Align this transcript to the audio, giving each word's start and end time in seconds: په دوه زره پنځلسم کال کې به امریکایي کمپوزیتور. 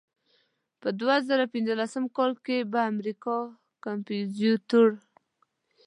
په 0.81 0.89
دوه 0.99 1.15
زره 1.27 1.45
پنځلسم 1.53 2.05
کال 2.17 2.31
کې 2.45 2.57
به 2.71 2.79
امریکایي 2.91 3.47
کمپوزیتور. 3.83 4.89